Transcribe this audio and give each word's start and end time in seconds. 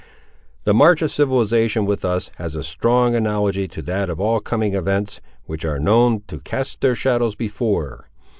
The 0.63 0.73
march 0.73 1.03
of 1.03 1.11
civilisation 1.11 1.85
with 1.85 2.03
us, 2.03 2.31
has 2.37 2.55
a 2.55 2.63
strong 2.63 3.13
analogy 3.13 3.67
to 3.67 3.83
that 3.83 4.09
of 4.09 4.19
all 4.19 4.39
coming 4.39 4.73
events, 4.73 5.21
which 5.43 5.63
are 5.63 5.77
known 5.77 6.23
"to 6.25 6.39
cast 6.39 6.81
their 6.81 6.95
shadows 6.95 7.35
before." 7.35 8.09